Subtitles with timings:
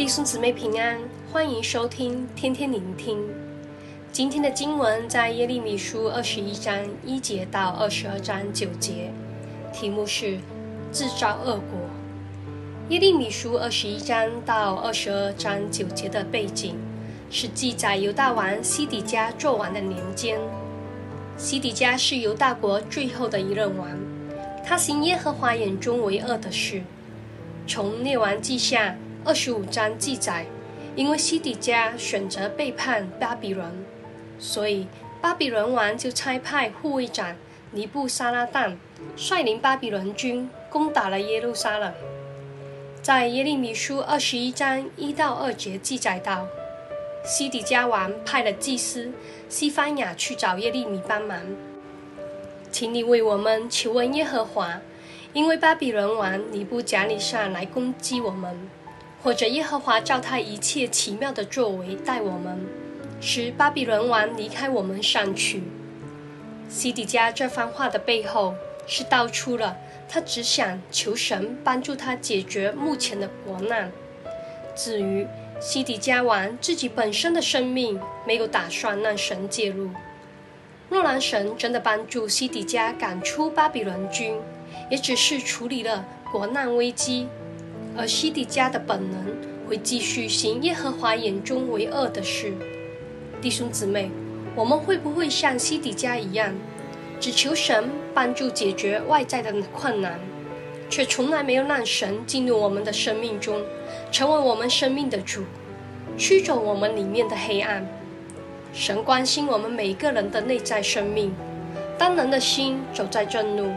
[0.00, 0.98] 弟兄姊妹平安，
[1.30, 3.18] 欢迎收听天天聆听。
[4.10, 9.12] 今天的经文在耶利米书二十一章一节到二十二章九节，
[9.74, 10.38] 题目是
[10.90, 11.78] 自招恶果。
[12.88, 16.76] 耶利米书二十一章到二十二章九节的背景
[17.30, 20.40] 是记载犹大王西底家作王的年间。
[21.36, 23.86] 西底家是犹大国最后的一任王，
[24.64, 26.80] 他行耶和华眼中为恶的事。
[27.66, 28.96] 从列王记下。
[29.22, 30.46] 二十五章记载，
[30.96, 33.84] 因为西底家选择背叛巴比伦，
[34.38, 34.86] 所以
[35.20, 37.36] 巴比伦王就差派护卫长
[37.72, 38.74] 尼布撒拉旦
[39.16, 41.92] 率领巴比伦军攻打了耶路撒冷。
[43.02, 46.46] 在耶利米书二十一章一到二节记载道，
[47.22, 49.12] 西底家王派了祭司
[49.50, 51.38] 西番雅去找耶利米帮忙，
[52.72, 54.80] 请你为我们求问耶和华，
[55.34, 58.58] 因为巴比伦王尼布甲尼撒来攻击我们。
[59.22, 62.66] 或者耶和华照他一切奇妙的作为待我们，
[63.20, 65.62] 使巴比伦王离开我们上去。
[66.68, 68.54] 西底家这番话的背后，
[68.86, 69.76] 是道出了
[70.08, 73.92] 他只想求神帮助他解决目前的国难。
[74.74, 75.26] 至于
[75.60, 79.90] 西底家王自己本身的生命，没有打算让神介入。
[80.88, 84.40] 若然神真的帮助西底家赶出巴比伦军，
[84.90, 87.28] 也只是处理了国难危机。
[88.00, 89.26] 而西底家的本能
[89.68, 92.54] 会继续行耶和华眼中为恶的事。
[93.42, 94.10] 弟兄姊妹，
[94.56, 96.50] 我们会不会像西底家一样，
[97.20, 100.18] 只求神帮助解决外在的困难，
[100.88, 103.60] 却从来没有让神进入我们的生命中，
[104.10, 105.44] 成为我们生命的主，
[106.16, 107.86] 驱走我们里面的黑暗？
[108.72, 111.34] 神关心我们每个人的内在生命，
[111.98, 113.70] 当人的心走在正路，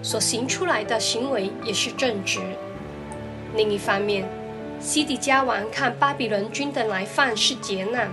[0.00, 2.38] 所行出来的行为也是正直。
[3.56, 4.28] 另一方面，
[4.80, 8.10] 西底家王看巴比伦军的来犯是劫难，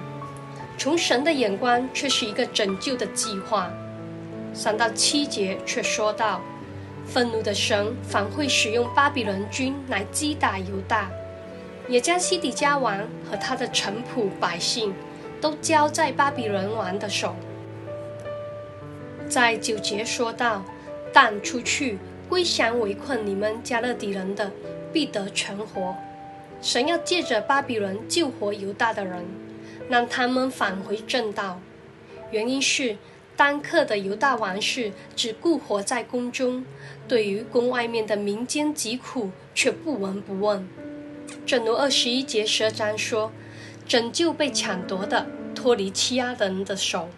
[0.77, 3.71] 从神的眼光却是一个拯救的计划。
[4.53, 6.41] 三到七节却说到，
[7.07, 11.09] 愤怒的神反会使用巴比伦军来击打犹大，
[11.87, 12.99] 也将西底家王
[13.29, 14.93] 和他的臣仆百姓
[15.39, 17.35] 都交在巴比伦王的手。
[19.27, 20.63] 在九节说道，
[21.11, 21.97] 但出去
[22.29, 24.51] 归降围困你们迦勒底人的。
[24.91, 25.95] 必得存活。
[26.61, 29.25] 神要借着巴比伦救活犹大的人，
[29.89, 31.59] 让他们返回正道。
[32.29, 32.97] 原因是
[33.35, 36.63] 当刻的犹大王室只顾活在宫中，
[37.07, 40.67] 对于宫外面的民间疾苦却不闻不问。
[41.45, 43.31] 正如二十一节十二章说
[43.87, 45.25] ：“拯救被抢夺的，
[45.55, 47.09] 脱离欺压的人的手。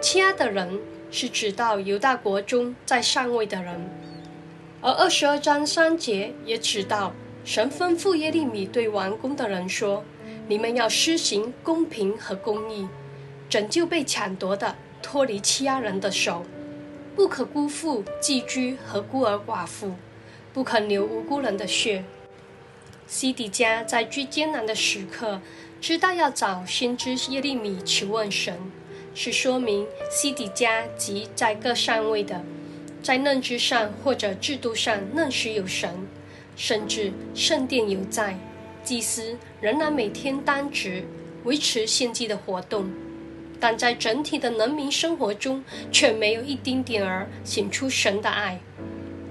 [0.00, 3.88] 欺压的人是指到犹大国中在上位的人。”
[4.84, 7.10] 而二十二章三节也指到，
[7.42, 10.04] 神吩咐耶利米对王宫的人说
[10.46, 12.86] ：“你们要施行公平和公义，
[13.48, 16.44] 拯救被抢夺的，脱离欺压人的手，
[17.16, 19.94] 不可辜负寄居和孤儿寡妇，
[20.52, 22.04] 不可流无辜人的血。”
[23.08, 25.40] 西底家在最艰难的时刻，
[25.80, 28.58] 知道要找先知耶利米求问神，
[29.14, 32.42] 是说明西底家及在各上位的。
[33.04, 35.90] 在认知上或者制度上认识有神，
[36.56, 38.34] 甚至圣殿犹在，
[38.82, 41.04] 祭司仍然每天当值
[41.44, 42.90] 维持献祭的活动，
[43.60, 45.62] 但在整体的人民生活中
[45.92, 48.58] 却没有一丁点儿显出神的爱。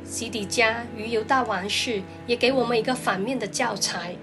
[0.06, 4.16] 西底家与犹大王室也给我们一个反面的教材：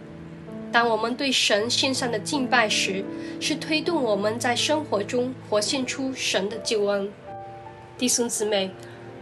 [0.71, 3.05] 当我们对神献上的敬拜时，
[3.41, 7.12] 是推动我们在生活中活现出神的救恩。
[7.99, 8.71] 弟兄姊妹。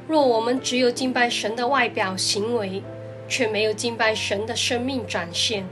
[0.08, 2.82] 若我们只有敬拜神的外表行为，
[3.28, 5.68] 却没有敬拜神的生命展现，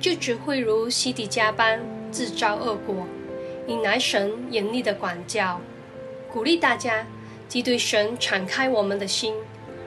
[0.00, 1.78] 就只会如西底家般
[2.10, 3.06] 自招恶果，
[3.66, 5.60] 引来神严厉的管教。
[6.32, 7.06] 鼓励大家，
[7.48, 9.34] 即对神敞开我们的心，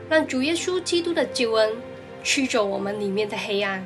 [0.08, 1.76] 让主耶稣基督的救恩
[2.24, 3.84] 驱走我们里面的黑暗，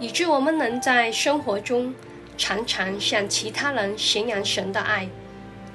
[0.00, 1.94] 以致我们能在生活中
[2.36, 5.08] 常常向其他人宣扬神的爱，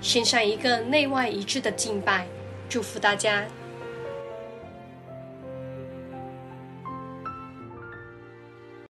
[0.01, 2.28] 献上一个内外一致的敬拜。
[2.68, 3.45] 祝福大家。